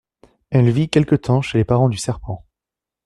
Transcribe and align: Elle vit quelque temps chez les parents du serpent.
Elle 0.49 0.71
vit 0.71 0.89
quelque 0.89 1.13
temps 1.13 1.43
chez 1.43 1.59
les 1.59 1.63
parents 1.63 1.87
du 1.87 1.97
serpent. 1.97 2.43